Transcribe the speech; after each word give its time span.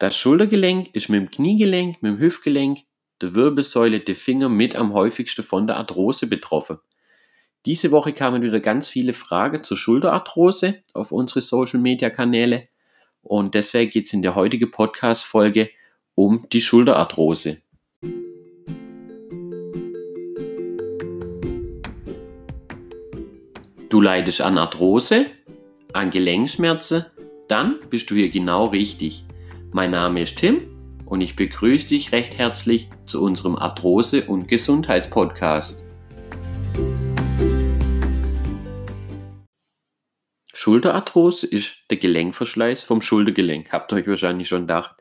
Das 0.00 0.16
Schultergelenk 0.16 0.94
ist 0.94 1.10
mit 1.10 1.20
dem 1.20 1.30
Kniegelenk, 1.30 2.02
mit 2.02 2.12
dem 2.12 2.18
Hüftgelenk, 2.18 2.78
der 3.20 3.34
Wirbelsäule, 3.34 4.00
der 4.00 4.16
Finger 4.16 4.48
mit 4.48 4.74
am 4.74 4.94
häufigsten 4.94 5.42
von 5.42 5.66
der 5.66 5.76
Arthrose 5.76 6.26
betroffen. 6.26 6.78
Diese 7.66 7.90
Woche 7.90 8.14
kamen 8.14 8.40
wieder 8.40 8.60
ganz 8.60 8.88
viele 8.88 9.12
Fragen 9.12 9.62
zur 9.62 9.76
Schulterarthrose 9.76 10.82
auf 10.94 11.12
unsere 11.12 11.42
Social 11.42 11.80
Media 11.80 12.08
Kanäle 12.08 12.68
und 13.20 13.54
deswegen 13.54 13.90
geht 13.90 14.06
es 14.06 14.14
in 14.14 14.22
der 14.22 14.34
heutigen 14.36 14.70
Podcast-Folge 14.70 15.68
um 16.14 16.46
die 16.50 16.62
Schulterarthrose. 16.62 17.60
Du 23.90 24.00
leidest 24.00 24.40
an 24.40 24.56
Arthrose, 24.56 25.26
an 25.92 26.10
Gelenkschmerzen, 26.10 27.04
dann 27.48 27.80
bist 27.90 28.10
du 28.10 28.14
hier 28.14 28.30
genau 28.30 28.68
richtig. 28.68 29.26
Mein 29.72 29.92
Name 29.92 30.22
ist 30.22 30.36
Tim 30.36 30.62
und 31.06 31.20
ich 31.20 31.36
begrüße 31.36 31.86
dich 31.86 32.10
recht 32.10 32.36
herzlich 32.36 32.90
zu 33.06 33.22
unserem 33.22 33.54
Arthrose- 33.54 34.26
und 34.26 34.48
Gesundheitspodcast. 34.48 35.84
Schulterarthrose 40.52 41.46
ist 41.46 41.84
der 41.88 41.98
Gelenkverschleiß 41.98 42.82
vom 42.82 43.00
Schultergelenk. 43.00 43.70
Habt 43.70 43.92
ihr 43.92 43.98
euch 43.98 44.08
wahrscheinlich 44.08 44.48
schon 44.48 44.62
gedacht. 44.62 44.96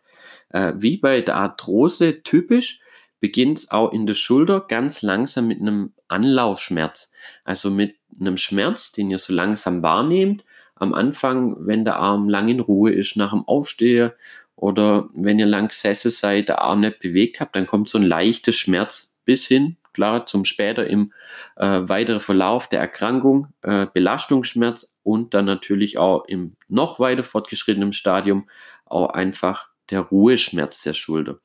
Äh, 0.49 0.73
wie 0.77 0.97
bei 0.97 1.21
der 1.21 1.37
Arthrose 1.37 2.21
typisch 2.21 2.79
beginnt 3.19 3.57
es 3.57 3.71
auch 3.71 3.91
in 3.91 4.05
der 4.05 4.13
Schulter 4.13 4.61
ganz 4.61 5.01
langsam 5.01 5.47
mit 5.47 5.59
einem 5.59 5.93
Anlaufschmerz. 6.07 7.11
Also 7.43 7.71
mit 7.71 7.95
einem 8.19 8.37
Schmerz, 8.37 8.91
den 8.91 9.09
ihr 9.09 9.17
so 9.17 9.33
langsam 9.33 9.81
wahrnehmt. 9.81 10.45
Am 10.75 10.93
Anfang, 10.93 11.55
wenn 11.59 11.83
der 11.83 11.95
Arm 11.95 12.29
lang 12.29 12.49
in 12.49 12.59
Ruhe 12.59 12.91
ist, 12.91 13.17
nach 13.17 13.31
dem 13.31 13.45
Aufstehen 13.47 14.11
oder 14.59 15.07
wenn 15.13 15.39
ihr 15.39 15.45
lang 15.45 15.69
gesessen 15.69 16.11
seid, 16.11 16.49
der 16.49 16.61
Arm 16.61 16.81
nicht 16.81 16.99
bewegt 16.99 17.39
habt, 17.39 17.55
dann 17.55 17.65
kommt 17.65 17.87
so 17.87 17.97
ein 17.97 18.03
leichter 18.03 18.51
Schmerz 18.51 19.15
bis 19.23 19.47
hin, 19.47 19.77
klar, 19.93 20.25
zum 20.25 20.43
später 20.43 20.85
im 20.85 21.13
äh, 21.55 21.81
weiteren 21.83 22.19
Verlauf 22.19 22.67
der 22.67 22.81
Erkrankung, 22.81 23.53
äh, 23.61 23.87
Belastungsschmerz 23.93 24.93
und 25.01 25.33
dann 25.33 25.45
natürlich 25.45 25.97
auch 25.97 26.25
im 26.25 26.57
noch 26.67 26.99
weiter 26.99 27.23
fortgeschrittenen 27.23 27.93
Stadium 27.93 28.49
auch 28.83 29.11
einfach 29.11 29.69
der 29.91 30.01
Ruheschmerz 30.01 30.83
der 30.83 30.93
Schulter. 30.93 31.39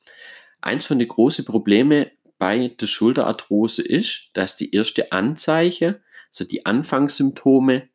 Eins 0.59 0.85
von 0.85 0.99
den 0.99 1.07
großen 1.07 1.45
Problemen 1.45 2.07
bei 2.37 2.67
der 2.67 2.87
Schulterarthrose 2.87 3.81
ist, 3.81 4.29
dass 4.33 4.57
die 4.57 4.75
erste 4.75 5.13
Anzeichen, 5.13 5.95
also 6.31 6.43
die 6.43 6.65
Anfangssymptome, 6.65 7.87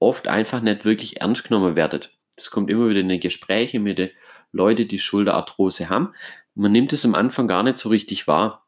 oft 0.00 0.26
einfach 0.26 0.62
nicht 0.62 0.84
wirklich 0.84 1.20
ernst 1.20 1.44
genommen 1.44 1.76
werden. 1.76 2.00
Das 2.34 2.50
kommt 2.50 2.70
immer 2.70 2.88
wieder 2.88 3.00
in 3.00 3.08
den 3.08 3.20
Gesprächen 3.20 3.84
mit 3.84 3.98
den 3.98 4.10
Leute, 4.52 4.86
die 4.86 4.98
Schulterarthrose 4.98 5.88
haben. 5.88 6.12
Man 6.54 6.72
nimmt 6.72 6.92
es 6.92 7.04
am 7.04 7.14
Anfang 7.14 7.48
gar 7.48 7.62
nicht 7.62 7.78
so 7.78 7.88
richtig 7.88 8.28
wahr. 8.28 8.66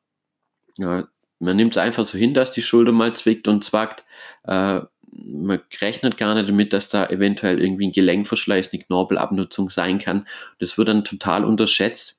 Ja, 0.76 1.06
man 1.38 1.56
nimmt 1.56 1.76
es 1.76 1.78
einfach 1.78 2.04
so 2.04 2.18
hin, 2.18 2.34
dass 2.34 2.50
die 2.50 2.62
Schulter 2.62 2.92
mal 2.92 3.14
zwickt 3.14 3.46
und 3.48 3.62
zwackt. 3.62 4.04
Äh, 4.44 4.80
man 5.16 5.60
rechnet 5.80 6.16
gar 6.16 6.34
nicht 6.34 6.48
damit, 6.48 6.72
dass 6.72 6.88
da 6.88 7.06
eventuell 7.06 7.62
irgendwie 7.62 7.86
ein 7.86 7.92
Gelenkverschleiß, 7.92 8.72
eine 8.72 8.82
Knorpelabnutzung 8.82 9.70
sein 9.70 9.98
kann. 9.98 10.26
Das 10.58 10.76
wird 10.76 10.88
dann 10.88 11.04
total 11.04 11.44
unterschätzt. 11.44 12.19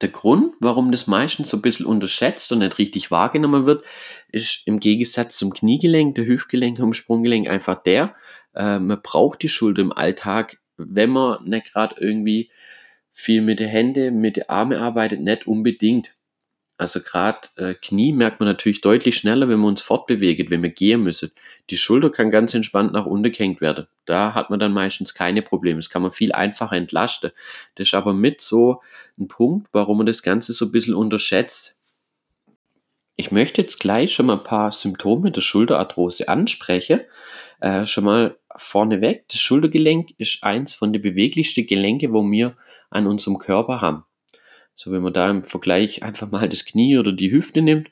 Der 0.00 0.10
Grund, 0.10 0.54
warum 0.60 0.90
das 0.90 1.06
meistens 1.06 1.50
so 1.50 1.56
ein 1.56 1.62
bisschen 1.62 1.86
unterschätzt 1.86 2.50
und 2.52 2.58
nicht 2.58 2.78
richtig 2.78 3.10
wahrgenommen 3.10 3.66
wird, 3.66 3.84
ist 4.28 4.66
im 4.66 4.80
Gegensatz 4.80 5.36
zum 5.36 5.52
Kniegelenk, 5.52 6.16
der 6.16 6.26
Hüftgelenk 6.26 6.78
und 6.80 6.94
Sprunggelenk 6.94 7.48
einfach 7.48 7.82
der, 7.82 8.14
äh, 8.54 8.78
man 8.78 9.00
braucht 9.02 9.42
die 9.42 9.48
Schulter 9.48 9.82
im 9.82 9.92
Alltag 9.92 10.58
wenn 10.88 11.10
man 11.10 11.44
nicht 11.44 11.72
gerade 11.72 11.96
irgendwie 11.98 12.50
viel 13.12 13.42
mit 13.42 13.60
den 13.60 13.68
Händen, 13.68 14.20
mit 14.20 14.36
den 14.36 14.48
Armen 14.48 14.78
arbeitet, 14.78 15.20
nicht 15.20 15.46
unbedingt. 15.46 16.14
Also 16.78 17.00
gerade 17.00 17.48
äh, 17.56 17.74
Knie 17.74 18.12
merkt 18.12 18.40
man 18.40 18.48
natürlich 18.48 18.80
deutlich 18.80 19.16
schneller, 19.16 19.48
wenn 19.48 19.60
wir 19.60 19.68
uns 19.68 19.82
fortbewegen, 19.82 20.50
wenn 20.50 20.64
wir 20.64 20.70
gehen 20.70 21.04
müssen. 21.04 21.30
Die 21.70 21.76
Schulter 21.76 22.10
kann 22.10 22.30
ganz 22.30 22.54
entspannt 22.54 22.92
nach 22.92 23.06
unten 23.06 23.30
gehängt 23.30 23.60
werden. 23.60 23.86
Da 24.04 24.34
hat 24.34 24.50
man 24.50 24.58
dann 24.58 24.72
meistens 24.72 25.14
keine 25.14 25.42
Probleme. 25.42 25.78
Das 25.78 25.90
kann 25.90 26.02
man 26.02 26.10
viel 26.10 26.32
einfacher 26.32 26.74
entlasten. 26.74 27.30
Das 27.76 27.88
ist 27.88 27.94
aber 27.94 28.12
mit 28.14 28.40
so 28.40 28.82
ein 29.16 29.28
Punkt, 29.28 29.68
warum 29.72 29.98
man 29.98 30.06
das 30.06 30.24
Ganze 30.24 30.52
so 30.52 30.64
ein 30.64 30.72
bisschen 30.72 30.94
unterschätzt. 30.94 31.76
Ich 33.14 33.30
möchte 33.30 33.62
jetzt 33.62 33.78
gleich 33.78 34.12
schon 34.12 34.26
mal 34.26 34.38
ein 34.38 34.44
paar 34.44 34.72
Symptome 34.72 35.30
der 35.30 35.42
Schulterarthrose 35.42 36.28
ansprechen. 36.28 37.02
Äh, 37.60 37.86
schon 37.86 38.02
mal 38.04 38.36
vorneweg, 38.56 39.28
das 39.28 39.40
Schultergelenk 39.40 40.14
ist 40.18 40.42
eins 40.42 40.72
von 40.72 40.92
den 40.92 41.02
beweglichsten 41.02 41.66
Gelenke, 41.66 42.12
wo 42.12 42.22
wir 42.22 42.56
an 42.90 43.06
unserem 43.06 43.38
Körper 43.38 43.80
haben. 43.80 44.04
So, 44.74 44.90
wenn 44.92 45.02
man 45.02 45.12
da 45.12 45.30
im 45.30 45.44
Vergleich 45.44 46.02
einfach 46.02 46.30
mal 46.30 46.48
das 46.48 46.64
Knie 46.64 46.98
oder 46.98 47.12
die 47.12 47.30
Hüfte 47.30 47.62
nimmt, 47.62 47.90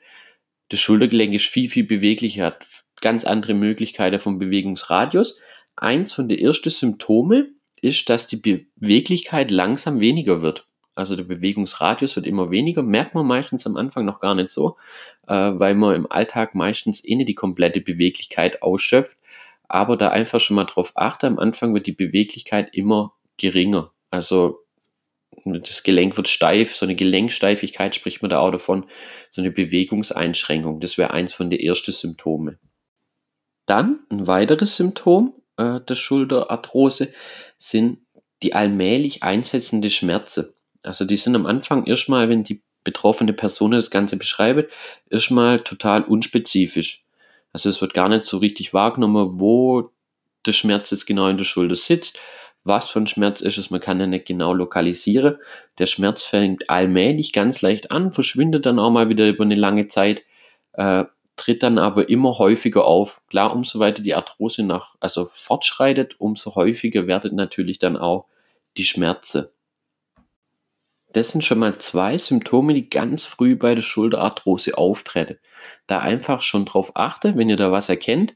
das 0.69 0.79
Schultergelenk 0.79 1.33
ist 1.33 1.47
viel, 1.47 1.69
viel 1.69 1.83
beweglicher, 1.83 2.45
hat 2.45 2.65
ganz 3.01 3.25
andere 3.25 3.53
Möglichkeiten 3.53 4.19
vom 4.19 4.39
Bewegungsradius. 4.39 5.37
Eins 5.75 6.13
von 6.13 6.29
den 6.29 6.39
ersten 6.39 6.69
Symptome 6.69 7.49
ist, 7.81 8.09
dass 8.09 8.27
die 8.27 8.37
Beweglichkeit 8.37 9.51
langsam 9.51 9.99
weniger 9.99 10.41
wird. 10.41 10.65
Also 10.93 11.15
der 11.15 11.23
Bewegungsradius 11.23 12.15
wird 12.15 12.27
immer 12.27 12.51
weniger, 12.51 12.83
merkt 12.83 13.15
man 13.15 13.25
meistens 13.25 13.65
am 13.65 13.77
Anfang 13.77 14.05
noch 14.05 14.19
gar 14.19 14.35
nicht 14.35 14.49
so, 14.49 14.77
äh, 15.27 15.33
weil 15.33 15.73
man 15.73 15.95
im 15.95 16.11
Alltag 16.11 16.53
meistens 16.53 17.03
eh 17.05 17.15
nicht 17.15 17.29
die 17.29 17.35
komplette 17.35 17.81
Beweglichkeit 17.81 18.61
ausschöpft 18.61 19.17
aber 19.73 19.97
da 19.97 20.09
einfach 20.09 20.39
schon 20.39 20.55
mal 20.55 20.65
drauf 20.65 20.91
achte, 20.95 21.27
am 21.27 21.39
Anfang 21.39 21.73
wird 21.73 21.87
die 21.87 21.93
Beweglichkeit 21.93 22.75
immer 22.75 23.13
geringer. 23.37 23.91
Also 24.09 24.59
das 25.45 25.83
Gelenk 25.83 26.17
wird 26.17 26.27
steif, 26.27 26.75
so 26.75 26.85
eine 26.85 26.95
Gelenksteifigkeit 26.95 27.95
spricht 27.95 28.21
man 28.21 28.29
da 28.29 28.39
auch 28.39 28.51
davon, 28.51 28.85
so 29.29 29.41
eine 29.41 29.51
Bewegungseinschränkung. 29.51 30.81
Das 30.81 30.97
wäre 30.97 31.11
eins 31.11 31.33
von 31.33 31.49
den 31.49 31.59
ersten 31.59 31.93
Symptomen. 31.93 32.59
Dann 33.65 34.01
ein 34.11 34.27
weiteres 34.27 34.75
Symptom 34.75 35.33
äh, 35.57 35.79
der 35.79 35.95
Schulterarthrose 35.95 37.13
sind 37.57 37.99
die 38.43 38.53
allmählich 38.53 39.23
einsetzende 39.23 39.89
Schmerzen. 39.89 40.53
Also 40.83 41.05
die 41.05 41.17
sind 41.17 41.35
am 41.35 41.45
Anfang 41.45 41.85
erstmal, 41.85 42.27
wenn 42.27 42.43
die 42.43 42.61
betroffene 42.83 43.33
Person 43.33 43.71
das 43.71 43.91
Ganze 43.91 44.17
beschreibt, 44.17 44.71
erstmal 45.09 45.63
total 45.63 46.03
unspezifisch. 46.03 47.00
Also 47.53 47.69
es 47.69 47.81
wird 47.81 47.93
gar 47.93 48.09
nicht 48.09 48.25
so 48.25 48.37
richtig 48.37 48.73
wahrgenommen, 48.73 49.39
wo 49.39 49.91
der 50.45 50.53
Schmerz 50.53 50.91
jetzt 50.91 51.05
genau 51.05 51.27
in 51.27 51.37
der 51.37 51.45
Schulter 51.45 51.75
sitzt, 51.75 52.19
was 52.63 52.89
für 52.89 52.99
ein 52.99 53.07
Schmerz 53.07 53.41
ist 53.41 53.57
es, 53.57 53.71
man 53.71 53.81
kann 53.81 53.99
ja 53.99 54.05
nicht 54.05 54.25
genau 54.25 54.53
lokalisieren. 54.53 55.37
Der 55.79 55.87
Schmerz 55.87 56.23
fängt 56.23 56.69
allmählich 56.69 57.33
ganz 57.33 57.61
leicht 57.61 57.91
an, 57.91 58.11
verschwindet 58.11 58.65
dann 58.65 58.79
auch 58.79 58.91
mal 58.91 59.09
wieder 59.09 59.27
über 59.27 59.43
eine 59.43 59.55
lange 59.55 59.87
Zeit, 59.87 60.23
äh, 60.73 61.05
tritt 61.37 61.63
dann 61.63 61.79
aber 61.79 62.09
immer 62.09 62.37
häufiger 62.37 62.85
auf. 62.85 63.21
Klar, 63.27 63.53
umso 63.53 63.79
weiter 63.79 64.03
die 64.03 64.13
Arthrose 64.13 64.61
nach, 64.63 64.95
also 64.99 65.25
fortschreitet, 65.25 66.19
umso 66.19 66.53
häufiger 66.53 67.07
werden 67.07 67.35
natürlich 67.35 67.79
dann 67.79 67.97
auch 67.97 68.25
die 68.77 68.85
Schmerzen. 68.85 69.47
Das 71.13 71.31
sind 71.31 71.43
schon 71.43 71.59
mal 71.59 71.77
zwei 71.79 72.17
Symptome, 72.17 72.73
die 72.73 72.89
ganz 72.89 73.23
früh 73.23 73.55
bei 73.55 73.75
der 73.75 73.81
Schulterarthrose 73.81 74.77
auftreten. 74.77 75.37
Da 75.87 75.99
einfach 75.99 76.41
schon 76.41 76.65
drauf 76.65 76.91
achte, 76.95 77.35
wenn 77.35 77.49
ihr 77.49 77.57
da 77.57 77.71
was 77.71 77.89
erkennt. 77.89 78.35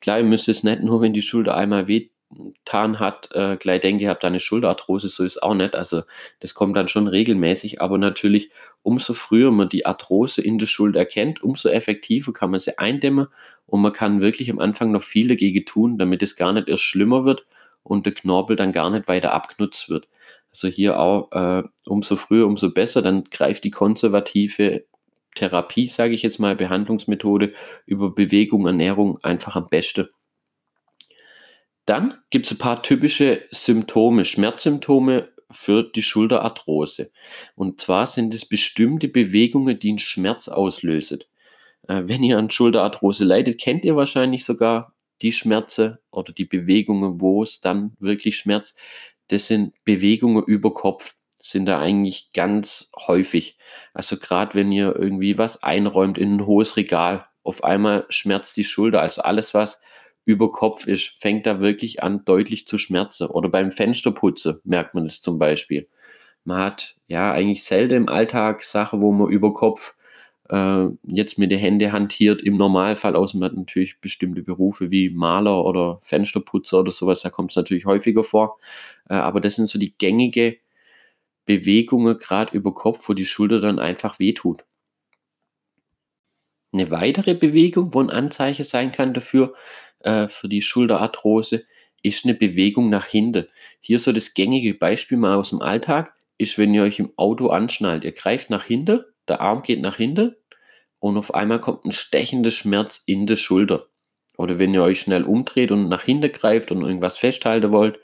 Klar, 0.00 0.18
ihr 0.18 0.24
müsst 0.24 0.48
es 0.48 0.64
nicht 0.64 0.82
nur, 0.82 1.00
wenn 1.00 1.12
die 1.12 1.22
Schulter 1.22 1.56
einmal 1.56 1.86
wehtan 1.86 2.98
hat, 2.98 3.30
äh, 3.32 3.56
gleich 3.56 3.80
denken, 3.80 4.02
ihr 4.02 4.10
habt 4.10 4.24
eine 4.24 4.40
Schulterarthrose, 4.40 5.08
so 5.08 5.24
ist 5.24 5.42
auch 5.42 5.54
nicht. 5.54 5.76
Also 5.76 6.02
das 6.40 6.54
kommt 6.54 6.76
dann 6.76 6.88
schon 6.88 7.06
regelmäßig, 7.06 7.80
aber 7.80 7.96
natürlich, 7.96 8.50
umso 8.82 9.14
früher 9.14 9.52
man 9.52 9.68
die 9.68 9.86
Arthrose 9.86 10.42
in 10.42 10.58
der 10.58 10.66
Schulter 10.66 10.98
erkennt, 10.98 11.42
umso 11.42 11.68
effektiver 11.68 12.32
kann 12.32 12.50
man 12.50 12.60
sie 12.60 12.76
eindämmen 12.78 13.28
und 13.66 13.82
man 13.82 13.92
kann 13.92 14.20
wirklich 14.20 14.50
am 14.50 14.58
Anfang 14.58 14.90
noch 14.90 15.02
viel 15.02 15.28
dagegen 15.28 15.64
tun, 15.64 15.96
damit 15.98 16.22
es 16.22 16.36
gar 16.36 16.52
nicht 16.52 16.68
erst 16.68 16.82
schlimmer 16.82 17.24
wird 17.24 17.46
und 17.84 18.04
der 18.04 18.14
Knorpel 18.14 18.56
dann 18.56 18.72
gar 18.72 18.90
nicht 18.90 19.06
weiter 19.06 19.32
abgenutzt 19.32 19.88
wird. 19.88 20.08
Also 20.56 20.68
hier 20.74 20.98
auch 20.98 21.30
äh, 21.32 21.62
umso 21.84 22.16
früher, 22.16 22.46
umso 22.46 22.72
besser. 22.72 23.02
Dann 23.02 23.24
greift 23.24 23.64
die 23.64 23.70
konservative 23.70 24.86
Therapie, 25.34 25.86
sage 25.86 26.14
ich 26.14 26.22
jetzt 26.22 26.38
mal, 26.38 26.56
Behandlungsmethode 26.56 27.52
über 27.84 28.14
Bewegung, 28.14 28.66
Ernährung 28.66 29.22
einfach 29.22 29.54
am 29.54 29.68
besten. 29.68 30.08
Dann 31.84 32.14
gibt 32.30 32.46
es 32.46 32.52
ein 32.52 32.58
paar 32.58 32.82
typische 32.82 33.42
Symptome, 33.50 34.24
Schmerzsymptome 34.24 35.28
für 35.50 35.82
die 35.82 36.02
Schulterarthrose. 36.02 37.10
Und 37.54 37.80
zwar 37.80 38.06
sind 38.06 38.32
es 38.32 38.46
bestimmte 38.46 39.08
Bewegungen, 39.08 39.78
die 39.78 39.90
einen 39.90 39.98
Schmerz 39.98 40.48
auslösen. 40.48 41.22
Äh, 41.86 42.04
wenn 42.06 42.24
ihr 42.24 42.38
an 42.38 42.48
Schulterarthrose 42.48 43.24
leidet, 43.24 43.60
kennt 43.60 43.84
ihr 43.84 43.94
wahrscheinlich 43.94 44.46
sogar 44.46 44.94
die 45.20 45.32
Schmerzen 45.32 45.98
oder 46.10 46.32
die 46.32 46.46
Bewegungen, 46.46 47.20
wo 47.20 47.42
es 47.42 47.60
dann 47.60 47.94
wirklich 48.00 48.38
schmerzt 48.38 48.78
das 49.28 49.46
sind 49.46 49.72
Bewegungen 49.84 50.44
über 50.44 50.72
Kopf, 50.74 51.14
sind 51.40 51.66
da 51.66 51.78
eigentlich 51.78 52.30
ganz 52.32 52.90
häufig. 53.06 53.58
Also 53.94 54.16
gerade 54.16 54.54
wenn 54.54 54.72
ihr 54.72 54.96
irgendwie 54.96 55.38
was 55.38 55.62
einräumt 55.62 56.18
in 56.18 56.36
ein 56.36 56.46
hohes 56.46 56.76
Regal, 56.76 57.26
auf 57.42 57.64
einmal 57.64 58.06
schmerzt 58.08 58.56
die 58.56 58.64
Schulter. 58.64 59.00
Also 59.00 59.22
alles, 59.22 59.54
was 59.54 59.80
über 60.24 60.50
Kopf 60.50 60.86
ist, 60.86 61.20
fängt 61.20 61.46
da 61.46 61.60
wirklich 61.60 62.02
an, 62.02 62.24
deutlich 62.24 62.66
zu 62.66 62.78
schmerzen. 62.78 63.28
Oder 63.28 63.48
beim 63.48 63.70
Fensterputzen 63.70 64.60
merkt 64.64 64.94
man 64.94 65.06
es 65.06 65.20
zum 65.20 65.38
Beispiel. 65.38 65.88
Man 66.44 66.58
hat 66.58 66.96
ja 67.06 67.32
eigentlich 67.32 67.64
selten 67.64 67.94
im 67.94 68.08
Alltag 68.08 68.62
Sachen, 68.62 69.00
wo 69.00 69.12
man 69.12 69.28
über 69.28 69.52
Kopf 69.52 69.95
äh, 70.48 70.86
jetzt 71.04 71.38
mit 71.38 71.50
den 71.50 71.58
Händen 71.58 71.92
hantiert. 71.92 72.42
Im 72.42 72.56
Normalfall, 72.56 73.16
außer 73.16 73.38
man 73.38 73.50
hat 73.50 73.56
natürlich 73.56 74.00
bestimmte 74.00 74.42
Berufe 74.42 74.90
wie 74.90 75.10
Maler 75.10 75.64
oder 75.64 75.98
Fensterputzer 76.02 76.80
oder 76.80 76.92
sowas, 76.92 77.20
da 77.20 77.30
kommt 77.30 77.52
es 77.52 77.56
natürlich 77.56 77.86
häufiger 77.86 78.24
vor. 78.24 78.58
Äh, 79.08 79.14
aber 79.14 79.40
das 79.40 79.56
sind 79.56 79.68
so 79.68 79.78
die 79.78 79.96
gängige 79.96 80.58
Bewegungen 81.46 82.18
gerade 82.18 82.56
über 82.56 82.74
Kopf, 82.74 83.08
wo 83.08 83.14
die 83.14 83.24
Schulter 83.24 83.60
dann 83.60 83.78
einfach 83.78 84.18
wehtut. 84.18 84.64
Eine 86.72 86.90
weitere 86.90 87.34
Bewegung, 87.34 87.94
wo 87.94 88.00
ein 88.00 88.10
Anzeichen 88.10 88.64
sein 88.64 88.92
kann 88.92 89.14
dafür, 89.14 89.54
äh, 90.00 90.28
für 90.28 90.48
die 90.48 90.60
Schulterarthrose, 90.60 91.64
ist 92.02 92.24
eine 92.24 92.34
Bewegung 92.34 92.90
nach 92.90 93.06
hinten. 93.06 93.46
Hier 93.80 93.98
so 93.98 94.12
das 94.12 94.34
gängige 94.34 94.74
Beispiel 94.74 95.16
mal 95.18 95.36
aus 95.36 95.50
dem 95.50 95.62
Alltag 95.62 96.14
ist, 96.38 96.58
wenn 96.58 96.74
ihr 96.74 96.82
euch 96.82 96.98
im 96.98 97.12
Auto 97.16 97.48
anschnallt. 97.48 98.04
Ihr 98.04 98.12
greift 98.12 98.50
nach 98.50 98.64
hinten, 98.64 99.04
der 99.28 99.40
Arm 99.40 99.62
geht 99.62 99.80
nach 99.80 99.96
hinten 99.96 100.34
und 100.98 101.16
auf 101.16 101.34
einmal 101.34 101.60
kommt 101.60 101.84
ein 101.84 101.92
stechender 101.92 102.50
Schmerz 102.50 103.02
in 103.06 103.26
der 103.26 103.36
Schulter. 103.36 103.88
Oder 104.36 104.58
wenn 104.58 104.74
ihr 104.74 104.82
euch 104.82 105.00
schnell 105.00 105.24
umdreht 105.24 105.70
und 105.70 105.88
nach 105.88 106.02
hinten 106.02 106.32
greift 106.32 106.70
und 106.70 106.82
irgendwas 106.82 107.16
festhalten 107.16 107.72
wollt, 107.72 107.98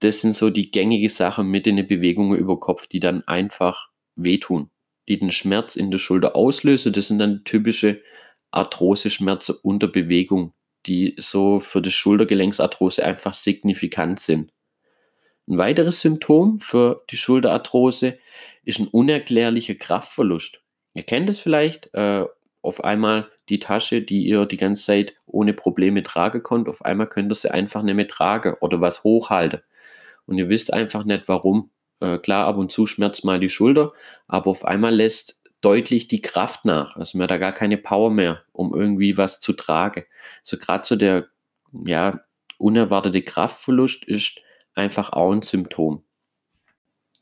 das 0.00 0.20
sind 0.20 0.36
so 0.36 0.50
die 0.50 0.70
gängige 0.70 1.08
Sachen 1.08 1.48
mit 1.48 1.66
den 1.66 1.86
Bewegungen 1.86 2.38
über 2.38 2.58
Kopf, 2.58 2.86
die 2.86 3.00
dann 3.00 3.26
einfach 3.26 3.90
wehtun, 4.16 4.70
die 5.08 5.18
den 5.18 5.32
Schmerz 5.32 5.76
in 5.76 5.90
der 5.90 5.98
Schulter 5.98 6.36
auslösen. 6.36 6.92
Das 6.92 7.08
sind 7.08 7.18
dann 7.18 7.44
typische 7.44 8.02
Arthrose-Schmerzen 8.50 9.56
unter 9.62 9.88
Bewegung, 9.88 10.52
die 10.86 11.14
so 11.18 11.60
für 11.60 11.80
die 11.80 11.90
Schultergelenksarthrose 11.90 13.04
einfach 13.04 13.34
signifikant 13.34 14.20
sind. 14.20 14.52
Ein 15.46 15.58
weiteres 15.58 16.00
Symptom 16.00 16.58
für 16.58 17.02
die 17.10 17.16
Schulterarthrose 17.16 18.18
ist 18.64 18.78
ein 18.80 18.88
unerklärlicher 18.88 19.74
Kraftverlust. 19.74 20.60
Ihr 20.94 21.02
kennt 21.02 21.28
es 21.28 21.38
vielleicht, 21.38 21.92
äh, 21.94 22.24
auf 22.62 22.82
einmal 22.82 23.28
die 23.50 23.58
Tasche, 23.58 24.00
die 24.00 24.24
ihr 24.24 24.46
die 24.46 24.56
ganze 24.56 24.84
Zeit 24.84 25.14
ohne 25.26 25.52
Probleme 25.52 26.02
tragen 26.02 26.42
konnt, 26.42 26.68
auf 26.68 26.82
einmal 26.82 27.08
könnt 27.08 27.30
ihr 27.30 27.34
sie 27.34 27.52
einfach 27.52 27.82
nicht 27.82 27.94
mehr 27.94 28.08
tragen 28.08 28.54
oder 28.60 28.80
was 28.80 29.04
hochhalten. 29.04 29.60
Und 30.26 30.38
ihr 30.38 30.48
wisst 30.48 30.72
einfach 30.72 31.04
nicht 31.04 31.28
warum. 31.28 31.70
Äh, 32.00 32.18
klar, 32.18 32.46
ab 32.46 32.56
und 32.56 32.72
zu 32.72 32.86
schmerzt 32.86 33.24
mal 33.24 33.38
die 33.38 33.50
Schulter, 33.50 33.92
aber 34.26 34.50
auf 34.50 34.64
einmal 34.64 34.94
lässt 34.94 35.42
deutlich 35.60 36.08
die 36.08 36.22
Kraft 36.22 36.64
nach. 36.64 36.96
Also 36.96 37.18
man 37.18 37.24
hat 37.24 37.32
da 37.32 37.38
gar 37.38 37.52
keine 37.52 37.76
Power 37.76 38.10
mehr, 38.10 38.42
um 38.52 38.74
irgendwie 38.74 39.18
was 39.18 39.40
zu 39.40 39.52
tragen. 39.52 40.04
So 40.42 40.56
gerade 40.56 40.86
so 40.86 40.96
der 40.96 41.26
ja, 41.72 42.20
unerwartete 42.58 43.22
Kraftverlust 43.22 44.04
ist 44.04 44.40
einfach 44.74 45.12
auch 45.12 45.32
ein 45.32 45.42
Symptom. 45.42 46.02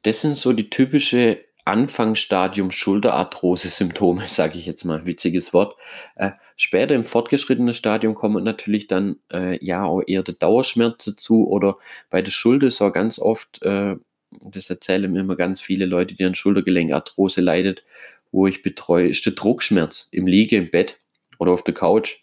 Das 0.02 0.20
sind 0.20 0.37
so 0.37 0.52
die 0.52 0.70
typische 0.70 1.44
Anfangsstadium 1.64 2.70
Schulterarthrose-Symptome, 2.70 4.25
sage 4.26 4.58
ich 4.58 4.66
jetzt 4.66 4.84
mal, 4.84 5.06
witziges 5.06 5.52
Wort. 5.52 5.76
Äh, 6.16 6.32
später 6.56 6.94
im 6.94 7.04
fortgeschrittenen 7.04 7.75
Stadium 7.75 8.14
kommen 8.14 8.43
natürlich 8.43 8.88
dann 8.88 9.16
äh, 9.32 9.64
ja 9.64 9.84
auch 9.84 10.02
eher 10.06 10.22
der 10.22 10.34
Dauerschmerz 10.34 11.04
dazu 11.04 11.49
oder 11.49 11.76
bei 12.10 12.22
der 12.22 12.32
Schulter 12.32 12.66
ist 12.66 12.82
auch 12.82 12.93
ganz 12.93 13.19
oft, 13.19 13.62
äh, 13.62 13.96
das 14.31 14.70
erzählen 14.70 15.12
mir 15.12 15.20
immer 15.20 15.37
ganz 15.37 15.60
viele 15.60 15.87
Leute, 15.87 16.14
die 16.14 16.25
an 16.25 16.34
Schultergelenkarthrose 16.34 17.40
leidet, 17.40 17.84
wo 18.32 18.46
ich 18.46 18.62
betreue, 18.62 19.08
ist 19.08 19.25
der 19.26 19.34
Druckschmerz 19.34 20.08
im 20.10 20.26
Liege, 20.26 20.56
im 20.56 20.70
Bett 20.70 20.99
oder 21.38 21.52
auf 21.52 21.62
der 21.62 21.75
Couch. 21.75 22.16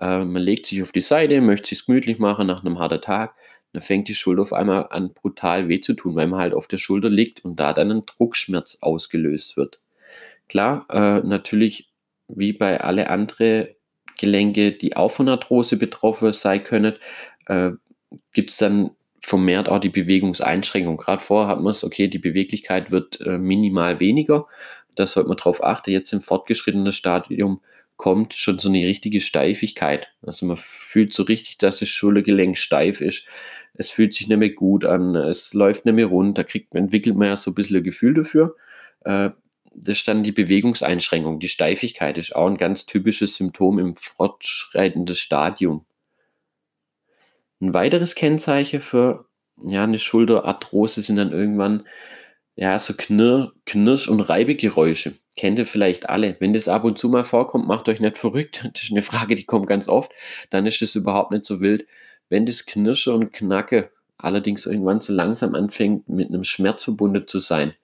Äh, 0.00 0.24
man 0.24 0.42
legt 0.42 0.66
sich 0.66 0.82
auf 0.82 0.92
die 0.92 1.00
Seite, 1.00 1.40
möchte 1.40 1.70
sich 1.70 1.86
gemütlich 1.86 2.18
machen 2.18 2.46
nach 2.46 2.64
einem 2.64 2.78
harten 2.78 3.00
Tag 3.00 3.34
dann 3.76 3.82
fängt 3.82 4.08
die 4.08 4.14
Schulter 4.14 4.40
auf 4.40 4.54
einmal 4.54 4.86
an 4.88 5.12
brutal 5.12 5.68
weh 5.68 5.80
zu 5.80 5.92
tun, 5.92 6.14
weil 6.14 6.28
man 6.28 6.40
halt 6.40 6.54
auf 6.54 6.66
der 6.66 6.78
Schulter 6.78 7.10
liegt 7.10 7.44
und 7.44 7.60
da 7.60 7.74
dann 7.74 7.90
ein 7.90 8.06
Druckschmerz 8.06 8.78
ausgelöst 8.80 9.58
wird. 9.58 9.80
Klar, 10.48 10.86
äh, 10.88 11.20
natürlich 11.20 11.90
wie 12.26 12.54
bei 12.54 12.80
alle 12.80 13.10
anderen 13.10 13.68
Gelenke, 14.16 14.72
die 14.72 14.96
auch 14.96 15.10
von 15.10 15.28
Arthrose 15.28 15.76
betroffen 15.76 16.32
sein 16.32 16.64
können, 16.64 16.94
äh, 17.48 17.72
gibt 18.32 18.48
es 18.48 18.56
dann 18.56 18.92
vermehrt 19.20 19.68
auch 19.68 19.78
die 19.78 19.90
Bewegungseinschränkung. 19.90 20.96
Gerade 20.96 21.22
vorher 21.22 21.48
hat 21.48 21.60
man 21.60 21.72
es, 21.72 21.84
okay, 21.84 22.08
die 22.08 22.18
Beweglichkeit 22.18 22.90
wird 22.90 23.20
äh, 23.20 23.36
minimal 23.36 24.00
weniger. 24.00 24.46
Da 24.94 25.06
sollte 25.06 25.28
man 25.28 25.36
drauf 25.36 25.62
achten. 25.62 25.90
Jetzt 25.90 26.14
im 26.14 26.22
fortgeschrittenen 26.22 26.94
Stadium 26.94 27.60
kommt 27.98 28.32
schon 28.32 28.58
so 28.58 28.70
eine 28.70 28.86
richtige 28.86 29.20
Steifigkeit. 29.20 30.08
Also 30.22 30.46
man 30.46 30.56
fühlt 30.56 31.12
so 31.12 31.24
richtig, 31.24 31.58
dass 31.58 31.80
das 31.80 31.90
Schultergelenk 31.90 32.56
steif 32.56 33.02
ist 33.02 33.26
es 33.78 33.90
fühlt 33.90 34.14
sich 34.14 34.28
nicht 34.28 34.38
mehr 34.38 34.50
gut 34.50 34.84
an, 34.84 35.14
es 35.14 35.54
läuft 35.54 35.84
nicht 35.84 35.94
mehr 35.94 36.06
rund, 36.06 36.38
da 36.38 36.44
kriegt, 36.44 36.74
entwickelt 36.74 37.16
man 37.16 37.28
ja 37.28 37.36
so 37.36 37.50
ein 37.50 37.54
bisschen 37.54 37.76
ein 37.76 37.84
Gefühl 37.84 38.14
dafür. 38.14 38.56
Äh, 39.04 39.30
das 39.74 39.98
ist 39.98 40.08
dann 40.08 40.22
die 40.22 40.32
Bewegungseinschränkung, 40.32 41.38
die 41.38 41.48
Steifigkeit 41.48 42.16
ist 42.18 42.34
auch 42.34 42.46
ein 42.46 42.56
ganz 42.56 42.86
typisches 42.86 43.36
Symptom 43.36 43.78
im 43.78 43.94
fortschreitenden 43.94 45.14
Stadium. 45.14 45.84
Ein 47.60 47.74
weiteres 47.74 48.14
Kennzeichen 48.14 48.80
für 48.80 49.26
ja, 49.58 49.84
eine 49.84 49.98
Schulterarthrose 49.98 51.02
sind 51.02 51.16
dann 51.16 51.32
irgendwann 51.32 51.84
ja, 52.56 52.78
so 52.78 52.94
Knirr, 52.96 53.52
Knirsch- 53.66 54.08
und 54.08 54.20
Reibegeräusche. 54.20 55.14
Kennt 55.36 55.58
ihr 55.58 55.66
vielleicht 55.66 56.08
alle. 56.08 56.36
Wenn 56.40 56.54
das 56.54 56.68
ab 56.68 56.84
und 56.84 56.98
zu 56.98 57.10
mal 57.10 57.24
vorkommt, 57.24 57.66
macht 57.66 57.88
euch 57.88 58.00
nicht 58.00 58.16
verrückt. 58.16 58.64
Das 58.72 58.84
ist 58.84 58.92
eine 58.92 59.02
Frage, 59.02 59.34
die 59.34 59.44
kommt 59.44 59.66
ganz 59.66 59.88
oft. 59.88 60.12
Dann 60.50 60.66
ist 60.66 60.80
es 60.80 60.94
überhaupt 60.94 61.32
nicht 61.32 61.44
so 61.44 61.60
wild. 61.60 61.86
Wenn 62.28 62.46
das 62.46 62.66
Knirsche 62.66 63.14
und 63.14 63.32
Knacke 63.32 63.90
allerdings 64.18 64.66
irgendwann 64.66 65.00
so 65.00 65.12
langsam 65.12 65.54
anfängt, 65.54 66.08
mit 66.08 66.28
einem 66.28 66.44
Schmerz 66.44 66.84
verbunden 66.84 67.26
zu 67.26 67.38
sein, 67.38 67.74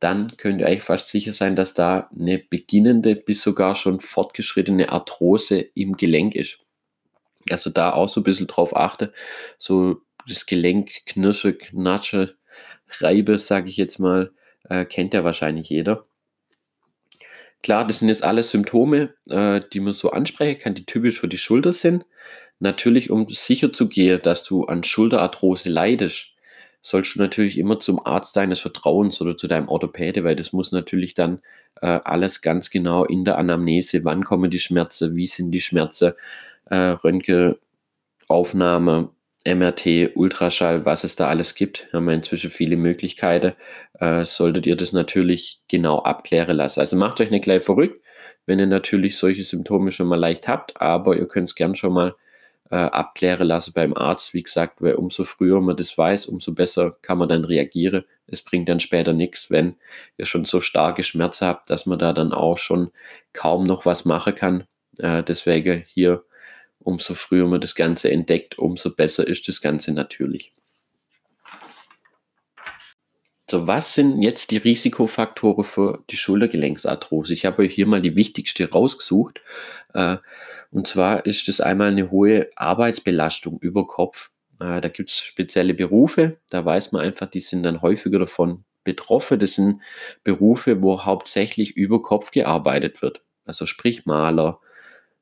dann 0.00 0.36
könnt 0.36 0.60
ihr 0.60 0.66
eigentlich 0.66 0.82
fast 0.82 1.08
sicher 1.08 1.32
sein, 1.32 1.56
dass 1.56 1.74
da 1.74 2.10
eine 2.14 2.38
beginnende 2.38 3.16
bis 3.16 3.42
sogar 3.42 3.74
schon 3.74 4.00
fortgeschrittene 4.00 4.90
Arthrose 4.90 5.60
im 5.60 5.96
Gelenk 5.96 6.34
ist. 6.34 6.58
Also 7.50 7.70
da 7.70 7.92
auch 7.92 8.08
so 8.08 8.20
ein 8.20 8.24
bisschen 8.24 8.46
drauf 8.46 8.76
achte, 8.76 9.12
so 9.58 10.02
das 10.28 10.46
Gelenk 10.46 11.06
Knirsche, 11.06 11.54
Knatsche, 11.54 12.36
Reibe, 13.00 13.38
sage 13.38 13.68
ich 13.68 13.76
jetzt 13.76 13.98
mal, 13.98 14.32
äh, 14.68 14.84
kennt 14.84 15.14
ja 15.14 15.24
wahrscheinlich 15.24 15.68
jeder. 15.68 16.06
Klar, 17.62 17.86
das 17.86 18.00
sind 18.00 18.08
jetzt 18.08 18.22
alle 18.22 18.42
Symptome, 18.42 19.14
äh, 19.28 19.60
die 19.72 19.80
man 19.80 19.92
so 19.92 20.10
ansprechen 20.10 20.60
kann, 20.60 20.74
die 20.74 20.84
typisch 20.84 21.18
für 21.18 21.28
die 21.28 21.38
Schulter 21.38 21.72
sind. 21.72 22.04
Natürlich, 22.58 23.10
um 23.10 23.28
sicher 23.30 23.72
zu 23.72 23.88
gehen, 23.88 24.20
dass 24.22 24.42
du 24.44 24.64
an 24.64 24.82
Schulterarthrose 24.82 25.70
leidest, 25.70 26.32
sollst 26.80 27.16
du 27.16 27.20
natürlich 27.20 27.58
immer 27.58 27.80
zum 27.80 28.04
Arzt 28.06 28.36
deines 28.36 28.60
Vertrauens 28.60 29.20
oder 29.20 29.36
zu 29.36 29.48
deinem 29.48 29.68
Orthopäde, 29.68 30.24
weil 30.24 30.36
das 30.36 30.52
muss 30.52 30.72
natürlich 30.72 31.14
dann 31.14 31.40
äh, 31.82 32.00
alles 32.04 32.40
ganz 32.42 32.70
genau 32.70 33.04
in 33.04 33.24
der 33.24 33.38
Anamnese, 33.38 34.04
wann 34.04 34.24
kommen 34.24 34.50
die 34.50 34.60
Schmerzen, 34.60 35.16
wie 35.16 35.26
sind 35.26 35.50
die 35.50 35.60
Schmerzen, 35.60 36.12
äh, 36.66 36.76
Röntgenaufnahme, 36.76 39.10
MRT, 39.46 40.16
Ultraschall, 40.16 40.84
was 40.84 41.04
es 41.04 41.16
da 41.16 41.28
alles 41.28 41.54
gibt, 41.54 41.86
haben 41.92 42.06
wir 42.06 42.14
inzwischen 42.14 42.50
viele 42.50 42.76
Möglichkeiten, 42.76 43.52
äh, 44.00 44.24
solltet 44.24 44.66
ihr 44.66 44.76
das 44.76 44.92
natürlich 44.92 45.60
genau 45.68 46.00
abklären 46.00 46.56
lassen. 46.56 46.80
Also 46.80 46.96
macht 46.96 47.20
euch 47.20 47.30
nicht 47.30 47.44
gleich 47.44 47.62
verrückt, 47.62 48.02
wenn 48.46 48.58
ihr 48.58 48.66
natürlich 48.66 49.16
solche 49.16 49.42
Symptome 49.42 49.92
schon 49.92 50.08
mal 50.08 50.18
leicht 50.18 50.48
habt, 50.48 50.80
aber 50.80 51.16
ihr 51.16 51.28
könnt 51.28 51.48
es 51.48 51.54
gern 51.54 51.74
schon 51.74 51.92
mal 51.92 52.14
äh, 52.70 52.76
abklären 52.76 53.46
lassen 53.46 53.72
beim 53.74 53.94
Arzt. 53.94 54.34
Wie 54.34 54.42
gesagt, 54.42 54.82
weil 54.82 54.94
umso 54.94 55.24
früher 55.24 55.60
man 55.60 55.76
das 55.76 55.96
weiß, 55.96 56.26
umso 56.26 56.52
besser 56.54 56.92
kann 57.02 57.18
man 57.18 57.28
dann 57.28 57.44
reagieren. 57.44 58.04
Es 58.26 58.42
bringt 58.42 58.68
dann 58.68 58.80
später 58.80 59.12
nichts, 59.12 59.50
wenn 59.50 59.76
ihr 60.16 60.26
schon 60.26 60.44
so 60.44 60.60
starke 60.60 61.02
Schmerzen 61.02 61.46
habt, 61.46 61.70
dass 61.70 61.86
man 61.86 61.98
da 61.98 62.12
dann 62.12 62.32
auch 62.32 62.58
schon 62.58 62.90
kaum 63.32 63.66
noch 63.66 63.86
was 63.86 64.04
machen 64.04 64.34
kann. 64.34 64.64
Äh, 64.98 65.22
deswegen 65.22 65.84
hier, 65.86 66.24
umso 66.80 67.14
früher 67.14 67.46
man 67.46 67.60
das 67.60 67.74
Ganze 67.74 68.10
entdeckt, 68.10 68.58
umso 68.58 68.90
besser 68.94 69.26
ist 69.26 69.48
das 69.48 69.60
Ganze 69.60 69.92
natürlich. 69.92 70.52
So, 73.48 73.68
was 73.68 73.94
sind 73.94 74.22
jetzt 74.22 74.50
die 74.50 74.56
Risikofaktoren 74.56 75.62
für 75.62 76.02
die 76.10 76.16
Schultergelenksarthrose? 76.16 77.32
Ich 77.32 77.46
habe 77.46 77.62
euch 77.62 77.74
hier 77.74 77.86
mal 77.86 78.02
die 78.02 78.16
wichtigste 78.16 78.68
rausgesucht. 78.68 79.40
Äh, 79.94 80.16
und 80.72 80.88
zwar 80.88 81.26
ist 81.26 81.48
es 81.48 81.60
einmal 81.60 81.90
eine 81.90 82.10
hohe 82.10 82.50
Arbeitsbelastung 82.56 83.60
über 83.60 83.86
Kopf. 83.86 84.32
Äh, 84.58 84.80
da 84.80 84.88
gibt 84.88 85.10
es 85.10 85.20
spezielle 85.20 85.74
Berufe, 85.74 86.38
da 86.50 86.64
weiß 86.64 86.90
man 86.90 87.02
einfach, 87.02 87.26
die 87.30 87.38
sind 87.40 87.62
dann 87.62 87.82
häufiger 87.82 88.18
davon 88.18 88.64
betroffen. 88.82 89.38
Das 89.38 89.54
sind 89.54 89.80
Berufe, 90.24 90.82
wo 90.82 91.04
hauptsächlich 91.04 91.76
über 91.76 92.02
Kopf 92.02 92.32
gearbeitet 92.32 93.00
wird. 93.00 93.22
Also 93.44 93.64
sprich 93.64 94.06
Maler, 94.06 94.58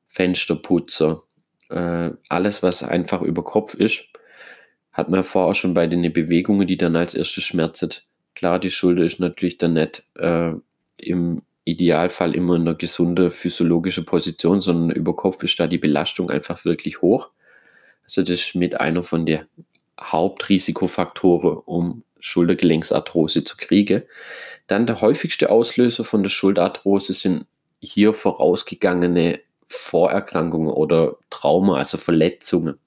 Fensterputzer, 0.07 1.21
äh, 1.69 2.09
alles, 2.29 2.63
was 2.63 2.81
einfach 2.81 3.21
über 3.21 3.43
Kopf 3.43 3.75
ist. 3.75 4.05
Hat 4.91 5.09
man 5.09 5.23
vorher 5.23 5.53
schon 5.53 5.75
bei 5.75 5.85
den 5.85 6.11
Bewegungen, 6.11 6.67
die 6.67 6.77
dann 6.77 6.95
als 6.95 7.13
erstes 7.13 7.43
schmerzen, 7.43 7.91
Klar, 8.35 8.59
die 8.59 8.69
Schulter 8.69 9.03
ist 9.03 9.19
natürlich 9.19 9.57
dann 9.57 9.73
nicht 9.73 10.03
äh, 10.15 10.51
im 10.97 11.41
Idealfall 11.63 12.35
immer 12.35 12.55
eine 12.55 12.75
gesunde 12.75 13.31
physiologische 13.31 14.03
Position, 14.03 14.61
sondern 14.61 14.95
über 14.95 15.15
Kopf 15.15 15.43
ist 15.43 15.59
da 15.59 15.67
die 15.67 15.79
Belastung 15.79 16.29
einfach 16.29 16.63
wirklich 16.63 17.01
hoch. 17.01 17.29
Also 18.03 18.21
das 18.21 18.41
ist 18.41 18.55
mit 18.55 18.79
einer 18.79 19.03
von 19.03 19.25
den 19.25 19.45
Hauptrisikofaktoren, 19.99 21.57
um 21.65 22.03
Schultergelenksarthrose 22.19 23.43
zu 23.43 23.57
kriegen. 23.57 24.03
Dann 24.67 24.85
der 24.85 25.01
häufigste 25.01 25.49
Auslöser 25.49 26.03
von 26.03 26.21
der 26.21 26.29
Schulterarthrose 26.29 27.13
sind 27.13 27.45
hier 27.79 28.13
vorausgegangene 28.13 29.39
Vorerkrankungen 29.67 30.69
oder 30.69 31.17
Trauma, 31.29 31.77
also 31.77 31.97
Verletzungen. 31.97 32.77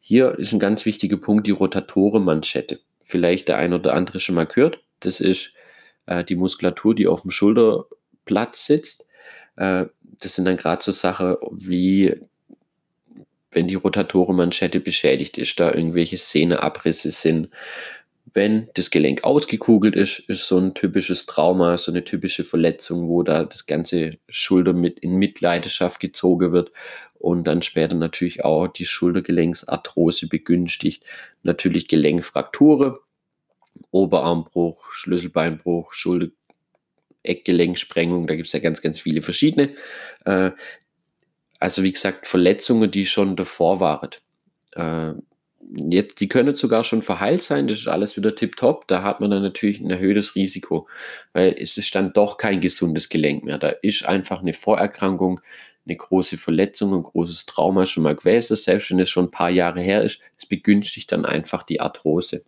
Hier 0.00 0.38
ist 0.38 0.52
ein 0.52 0.58
ganz 0.58 0.86
wichtiger 0.86 1.16
Punkt 1.16 1.46
die 1.46 1.52
Rotatorenmanschette. 1.52 2.80
Vielleicht 3.10 3.48
der 3.48 3.56
ein 3.56 3.72
oder 3.72 3.94
andere 3.94 4.20
schon 4.20 4.36
mal 4.36 4.46
gehört. 4.46 4.78
Das 5.00 5.18
ist 5.18 5.52
äh, 6.06 6.22
die 6.22 6.36
Muskulatur, 6.36 6.94
die 6.94 7.08
auf 7.08 7.22
dem 7.22 7.32
Schulterplatz 7.32 8.66
sitzt. 8.66 9.04
Äh, 9.56 9.86
das 10.02 10.36
sind 10.36 10.44
dann 10.44 10.56
gerade 10.56 10.82
so 10.82 10.92
Sachen 10.92 11.36
wie, 11.50 12.14
wenn 13.50 13.66
die 13.66 13.74
Rotatorenmanschette 13.74 14.78
beschädigt 14.78 15.38
ist, 15.38 15.58
da 15.58 15.72
irgendwelche 15.72 16.16
Szeneabrisse 16.16 17.10
sind, 17.10 17.48
wenn 18.32 18.68
das 18.74 18.90
Gelenk 18.90 19.24
ausgekugelt 19.24 19.96
ist, 19.96 20.20
ist 20.28 20.46
so 20.46 20.56
ein 20.58 20.74
typisches 20.74 21.26
Trauma, 21.26 21.78
so 21.78 21.90
eine 21.90 22.04
typische 22.04 22.44
Verletzung, 22.44 23.08
wo 23.08 23.24
da 23.24 23.42
das 23.42 23.66
ganze 23.66 24.18
Schulter 24.28 24.72
mit 24.72 25.00
in 25.00 25.16
Mitleidenschaft 25.16 25.98
gezogen 25.98 26.52
wird 26.52 26.70
und 27.20 27.44
dann 27.44 27.62
später 27.62 27.94
natürlich 27.94 28.44
auch 28.44 28.66
die 28.66 28.86
Schultergelenksarthrose 28.86 30.26
begünstigt. 30.26 31.04
Natürlich 31.42 31.86
Gelenkfrakture, 31.86 33.00
Oberarmbruch, 33.90 34.90
Schlüsselbeinbruch, 34.90 35.92
Schulter 35.92 36.32
Eckgelenksprengung, 37.22 38.26
da 38.26 38.34
gibt 38.34 38.46
es 38.46 38.54
ja 38.54 38.60
ganz, 38.60 38.80
ganz 38.80 38.98
viele 38.98 39.20
verschiedene. 39.20 39.74
Äh, 40.24 40.52
also 41.58 41.82
wie 41.82 41.92
gesagt, 41.92 42.26
Verletzungen, 42.26 42.90
die 42.90 43.04
schon 43.04 43.36
davor 43.36 43.78
waren. 43.80 44.10
Äh, 44.72 45.20
Jetzt, 45.72 46.20
die 46.20 46.26
können 46.26 46.56
sogar 46.56 46.82
schon 46.82 47.02
verheilt 47.02 47.42
sein, 47.42 47.68
das 47.68 47.78
ist 47.78 47.86
alles 47.86 48.16
wieder 48.16 48.34
tipptopp. 48.34 48.88
Da 48.88 49.02
hat 49.02 49.20
man 49.20 49.30
dann 49.30 49.42
natürlich 49.42 49.78
ein 49.78 49.90
erhöhtes 49.90 50.34
Risiko, 50.34 50.88
weil 51.32 51.54
es 51.56 51.76
ist 51.76 51.94
dann 51.94 52.12
doch 52.12 52.38
kein 52.38 52.60
gesundes 52.60 53.08
Gelenk 53.08 53.44
mehr. 53.44 53.58
Da 53.58 53.68
ist 53.68 54.04
einfach 54.04 54.40
eine 54.40 54.52
Vorerkrankung, 54.52 55.40
eine 55.90 55.96
große 55.96 56.38
Verletzung, 56.38 56.94
ein 56.94 57.02
großes 57.02 57.46
Trauma 57.46 57.84
schon 57.84 58.04
mal 58.04 58.14
gewesen, 58.14 58.56
selbst 58.56 58.90
wenn 58.90 59.00
es 59.00 59.10
schon 59.10 59.26
ein 59.26 59.30
paar 59.30 59.50
Jahre 59.50 59.80
her 59.80 60.02
ist. 60.02 60.20
Es 60.38 60.46
begünstigt 60.46 61.10
dann 61.10 61.24
einfach 61.24 61.64
die 61.64 61.80
Arthrose. 61.80 62.44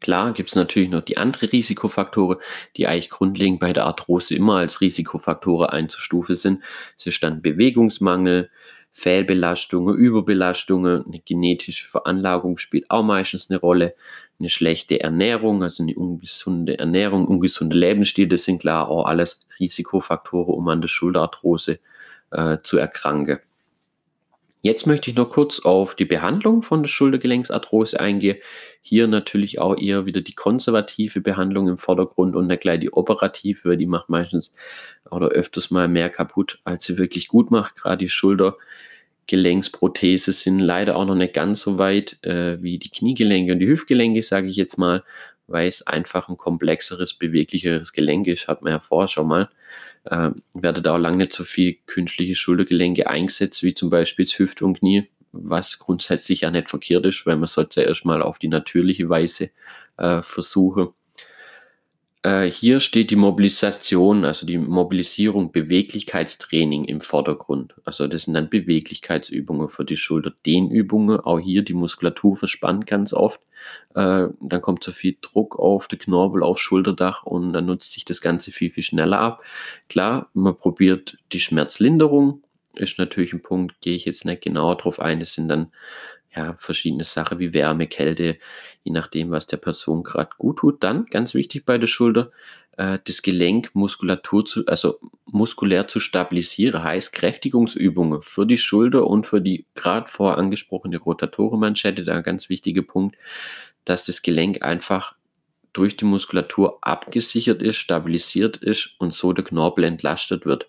Klar 0.00 0.32
gibt 0.32 0.48
es 0.48 0.54
natürlich 0.54 0.88
noch 0.88 1.02
die 1.02 1.18
anderen 1.18 1.50
Risikofaktoren, 1.50 2.38
die 2.76 2.86
eigentlich 2.86 3.10
grundlegend 3.10 3.60
bei 3.60 3.72
der 3.74 3.84
Arthrose 3.84 4.34
immer 4.34 4.56
als 4.56 4.80
Risikofaktoren 4.80 5.68
einzustufen 5.68 6.36
sind. 6.36 6.62
Es 6.96 7.06
ist 7.06 7.22
dann 7.22 7.42
Bewegungsmangel, 7.42 8.50
Fehlbelastungen, 8.92 9.96
Überbelastungen, 9.96 11.04
eine 11.06 11.20
genetische 11.20 11.86
Veranlagung 11.86 12.58
spielt 12.58 12.90
auch 12.90 13.02
meistens 13.02 13.50
eine 13.50 13.60
Rolle, 13.60 13.94
eine 14.38 14.48
schlechte 14.48 15.00
Ernährung, 15.00 15.62
also 15.62 15.82
eine 15.82 15.94
ungesunde 15.94 16.78
Ernährung, 16.78 17.26
ungesunde 17.26 17.76
Lebensstil, 17.76 18.28
das 18.28 18.44
sind 18.44 18.60
klar 18.60 18.88
auch 18.88 19.06
alles 19.06 19.46
Risikofaktoren, 19.58 20.54
um 20.54 20.68
an 20.68 20.80
der 20.80 20.88
Schulterarthrose 20.88 21.78
äh, 22.30 22.58
zu 22.62 22.78
erkranken. 22.78 23.38
Jetzt 24.62 24.86
möchte 24.86 25.10
ich 25.10 25.16
noch 25.16 25.30
kurz 25.30 25.60
auf 25.60 25.94
die 25.94 26.04
Behandlung 26.04 26.62
von 26.62 26.82
der 26.82 26.90
Schultergelenksarthrose 26.90 27.98
eingehen. 27.98 28.36
Hier 28.82 29.06
natürlich 29.06 29.58
auch 29.58 29.74
eher 29.76 30.04
wieder 30.04 30.20
die 30.20 30.34
konservative 30.34 31.22
Behandlung 31.22 31.68
im 31.68 31.78
Vordergrund 31.78 32.36
und 32.36 32.46
dann 32.48 32.58
gleich 32.58 32.80
die 32.80 32.92
operative, 32.92 33.70
weil 33.70 33.78
die 33.78 33.86
macht 33.86 34.10
meistens 34.10 34.52
oder 35.10 35.28
öfters 35.28 35.70
mal 35.70 35.88
mehr 35.88 36.10
kaputt, 36.10 36.60
als 36.64 36.84
sie 36.84 36.98
wirklich 36.98 37.28
gut 37.28 37.50
macht. 37.50 37.76
Gerade 37.76 38.04
die 38.04 38.10
Schultergelenksprothese 38.10 40.32
sind 40.32 40.58
leider 40.58 40.96
auch 40.96 41.06
noch 41.06 41.14
nicht 41.14 41.32
ganz 41.32 41.60
so 41.60 41.78
weit 41.78 42.22
äh, 42.22 42.62
wie 42.62 42.78
die 42.78 42.90
Kniegelenke 42.90 43.54
und 43.54 43.60
die 43.60 43.68
Hüftgelenke, 43.68 44.22
sage 44.22 44.48
ich 44.48 44.56
jetzt 44.56 44.76
mal, 44.76 45.02
weil 45.46 45.68
es 45.68 45.86
einfach 45.86 46.28
ein 46.28 46.36
komplexeres, 46.36 47.14
beweglicheres 47.14 47.94
Gelenk 47.94 48.26
ist, 48.26 48.46
hat 48.46 48.60
man 48.60 48.74
ja 48.74 48.80
vorher 48.80 49.08
schon 49.08 49.28
mal 49.28 49.48
äh, 50.04 50.30
werden 50.54 50.86
auch 50.86 50.98
lange 50.98 51.18
nicht 51.18 51.32
so 51.32 51.44
viel 51.44 51.76
künstliche 51.86 52.34
Schultergelenke 52.34 53.08
eingesetzt, 53.08 53.62
wie 53.62 53.74
zum 53.74 53.90
Beispiel 53.90 54.26
Hüfte 54.26 54.64
und 54.64 54.78
Knie, 54.78 55.08
was 55.32 55.78
grundsätzlich 55.78 56.42
ja 56.42 56.50
nicht 56.50 56.70
verkehrt 56.70 57.06
ist, 57.06 57.26
weil 57.26 57.36
man 57.36 57.46
sollte 57.46 57.82
ja 57.82 57.88
erstmal 57.88 58.22
auf 58.22 58.38
die 58.38 58.48
natürliche 58.48 59.08
Weise 59.08 59.50
äh, 59.96 60.22
versuchen. 60.22 60.88
Äh, 62.22 62.50
hier 62.50 62.80
steht 62.80 63.10
die 63.10 63.16
Mobilisation, 63.16 64.24
also 64.24 64.46
die 64.46 64.58
Mobilisierung, 64.58 65.52
Beweglichkeitstraining 65.52 66.84
im 66.84 67.00
Vordergrund. 67.00 67.74
Also 67.84 68.06
das 68.08 68.24
sind 68.24 68.34
dann 68.34 68.50
Beweglichkeitsübungen 68.50 69.70
für 69.70 69.86
die 69.86 69.96
Schulter, 69.96 70.32
Dehnübungen. 70.44 71.20
Auch 71.20 71.38
hier 71.38 71.62
die 71.62 71.74
Muskulatur 71.74 72.36
verspannt 72.36 72.86
ganz 72.86 73.14
oft. 73.14 73.40
Äh, 73.94 74.28
dann 74.40 74.60
kommt 74.60 74.84
so 74.84 74.92
viel 74.92 75.16
Druck 75.20 75.58
auf 75.58 75.88
den 75.88 75.98
Knorpel, 75.98 76.42
auf 76.42 76.58
Schulterdach 76.58 77.24
und 77.24 77.52
dann 77.52 77.66
nutzt 77.66 77.92
sich 77.92 78.04
das 78.04 78.20
Ganze 78.20 78.52
viel, 78.52 78.70
viel 78.70 78.84
schneller 78.84 79.18
ab. 79.18 79.42
Klar, 79.88 80.28
man 80.34 80.56
probiert 80.56 81.18
die 81.32 81.40
Schmerzlinderung. 81.40 82.42
Ist 82.74 82.98
natürlich 82.98 83.32
ein 83.32 83.42
Punkt, 83.42 83.80
gehe 83.80 83.96
ich 83.96 84.04
jetzt 84.04 84.24
nicht 84.24 84.42
genauer 84.42 84.76
drauf 84.76 85.00
ein. 85.00 85.20
Das 85.20 85.34
sind 85.34 85.48
dann 85.48 85.72
ja, 86.34 86.54
verschiedene 86.58 87.04
Sachen 87.04 87.38
wie 87.40 87.52
Wärme, 87.54 87.88
Kälte, 87.88 88.38
je 88.84 88.92
nachdem, 88.92 89.30
was 89.30 89.46
der 89.46 89.56
Person 89.56 90.04
gerade 90.04 90.30
gut 90.38 90.58
tut. 90.58 90.82
Dann, 90.82 91.06
ganz 91.06 91.34
wichtig 91.34 91.64
bei 91.64 91.76
der 91.78 91.88
Schulter, 91.88 92.30
äh, 92.80 92.98
das 93.04 93.20
Gelenk 93.20 93.74
Muskulatur 93.74 94.46
zu, 94.46 94.64
also 94.66 94.98
muskulär 95.26 95.86
zu 95.86 96.00
stabilisieren, 96.00 96.82
heißt 96.82 97.12
Kräftigungsübungen 97.12 98.22
für 98.22 98.46
die 98.46 98.56
Schulter 98.56 99.06
und 99.06 99.26
für 99.26 99.42
die 99.42 99.66
gerade 99.74 100.08
vor 100.08 100.38
angesprochene 100.38 100.96
Rotatorenmanschette, 100.96 102.04
da 102.04 102.16
ein 102.16 102.22
ganz 102.22 102.48
wichtiger 102.48 102.80
Punkt, 102.80 103.16
dass 103.84 104.06
das 104.06 104.22
Gelenk 104.22 104.62
einfach 104.62 105.14
durch 105.74 105.98
die 105.98 106.06
Muskulatur 106.06 106.78
abgesichert 106.80 107.60
ist, 107.60 107.76
stabilisiert 107.76 108.56
ist 108.56 108.94
und 108.98 109.12
so 109.12 109.34
der 109.34 109.44
Knorpel 109.44 109.84
entlastet 109.84 110.46
wird. 110.46 110.66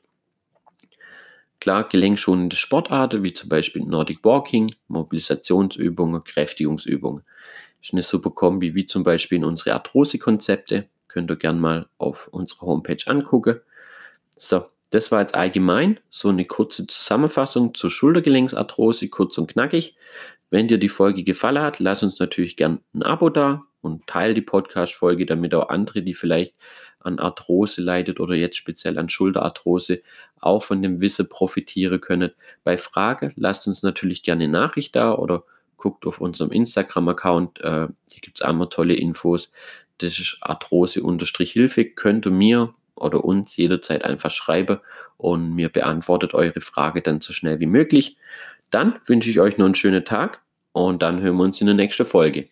Klar, 1.61 1.87
gelenkschonende 1.87 2.57
Sportarten 2.57 3.23
wie 3.23 3.33
zum 3.33 3.47
Beispiel 3.47 3.83
Nordic 3.85 4.25
Walking, 4.25 4.69
Mobilisationsübungen, 4.89 6.25
Kräftigungsübungen. 6.25 7.23
Das 7.79 7.89
ist 7.89 7.93
eine 7.93 8.01
super 8.01 8.31
Kombi, 8.31 8.75
wie 8.75 8.85
zum 8.85 9.03
Beispiel 9.03 9.37
in 9.37 9.45
unsere 9.45 9.73
Arthrose-Konzepte. 9.73 10.89
Könnt 11.11 11.29
ihr 11.29 11.35
gerne 11.35 11.59
mal 11.59 11.87
auf 11.97 12.27
unserer 12.29 12.67
Homepage 12.67 13.03
angucken. 13.05 13.59
So, 14.37 14.63
das 14.91 15.11
war 15.11 15.21
jetzt 15.21 15.35
allgemein 15.35 15.99
so 16.09 16.29
eine 16.29 16.45
kurze 16.45 16.87
Zusammenfassung 16.87 17.73
zur 17.73 17.91
Schultergelenksarthrose, 17.91 19.09
kurz 19.09 19.37
und 19.37 19.47
knackig. 19.47 19.97
Wenn 20.49 20.67
dir 20.67 20.77
die 20.77 20.89
Folge 20.89 21.23
gefallen 21.23 21.61
hat, 21.61 21.79
lass 21.79 22.01
uns 22.01 22.19
natürlich 22.19 22.55
gerne 22.55 22.79
ein 22.93 23.03
Abo 23.03 23.29
da 23.29 23.63
und 23.81 24.07
teile 24.07 24.33
die 24.33 24.41
Podcast-Folge, 24.41 25.25
damit 25.25 25.53
auch 25.53 25.69
andere, 25.69 26.01
die 26.01 26.13
vielleicht 26.13 26.53
an 26.99 27.19
Arthrose 27.19 27.81
leidet 27.81 28.19
oder 28.19 28.35
jetzt 28.35 28.57
speziell 28.57 28.97
an 28.97 29.09
Schulterarthrose, 29.09 30.01
auch 30.39 30.63
von 30.63 30.81
dem 30.81 31.01
Wissen 31.01 31.27
profitieren 31.27 31.99
können. 31.99 32.31
Bei 32.63 32.77
Frage 32.77 33.33
lasst 33.35 33.67
uns 33.67 33.83
natürlich 33.83 34.23
gerne 34.23 34.45
eine 34.45 34.53
Nachricht 34.53 34.95
da 34.95 35.13
oder 35.15 35.43
guckt 35.77 36.05
auf 36.05 36.21
unserem 36.21 36.51
Instagram-Account. 36.51 37.61
Äh, 37.61 37.87
hier 38.11 38.21
gibt 38.21 38.39
es 38.39 38.41
einmal 38.41 38.69
tolle 38.69 38.93
Infos. 38.93 39.51
Das 40.01 40.17
ist 40.17 40.37
Arthrose-Hilfe. 40.41 41.85
Könnt 41.85 42.25
ihr 42.25 42.31
mir 42.31 42.73
oder 42.95 43.23
uns 43.23 43.55
jederzeit 43.55 44.03
einfach 44.03 44.31
schreiben 44.31 44.79
und 45.17 45.53
mir 45.53 45.69
beantwortet 45.69 46.33
eure 46.33 46.59
Frage 46.59 47.03
dann 47.03 47.21
so 47.21 47.33
schnell 47.33 47.59
wie 47.59 47.67
möglich. 47.67 48.17
Dann 48.71 48.99
wünsche 49.05 49.29
ich 49.29 49.39
euch 49.39 49.59
noch 49.59 49.65
einen 49.65 49.75
schönen 49.75 50.03
Tag 50.03 50.41
und 50.71 51.03
dann 51.03 51.21
hören 51.21 51.37
wir 51.37 51.43
uns 51.43 51.61
in 51.61 51.67
der 51.67 51.75
nächsten 51.75 52.05
Folge. 52.05 52.47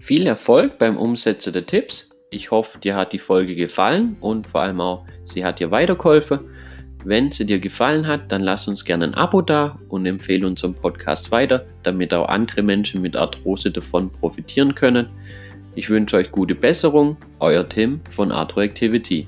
Viel 0.00 0.26
Erfolg 0.26 0.78
beim 0.78 0.96
Umsetzen 0.96 1.52
der 1.52 1.66
Tipps. 1.66 2.10
Ich 2.30 2.50
hoffe, 2.50 2.78
dir 2.78 2.96
hat 2.96 3.12
die 3.12 3.20
Folge 3.20 3.54
gefallen 3.54 4.16
und 4.20 4.48
vor 4.48 4.62
allem 4.62 4.80
auch, 4.80 5.06
sie 5.24 5.44
hat 5.44 5.60
dir 5.60 5.70
weitergeholfen. 5.70 6.40
Wenn 7.04 7.32
sie 7.32 7.44
dir 7.44 7.58
gefallen 7.58 8.06
hat, 8.06 8.30
dann 8.30 8.42
lass 8.42 8.68
uns 8.68 8.84
gerne 8.84 9.06
ein 9.06 9.14
Abo 9.14 9.42
da 9.42 9.78
und 9.88 10.06
empfehle 10.06 10.46
unseren 10.46 10.74
Podcast 10.74 11.32
weiter, 11.32 11.66
damit 11.82 12.14
auch 12.14 12.28
andere 12.28 12.62
Menschen 12.62 13.02
mit 13.02 13.16
Arthrose 13.16 13.72
davon 13.72 14.10
profitieren 14.10 14.74
können. 14.74 15.08
Ich 15.74 15.90
wünsche 15.90 16.16
euch 16.16 16.30
gute 16.30 16.54
Besserung, 16.54 17.16
euer 17.40 17.68
Tim 17.68 18.00
von 18.10 18.30
Arthroactivity. 18.30 19.26